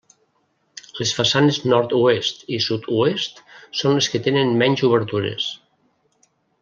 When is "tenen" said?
4.29-4.59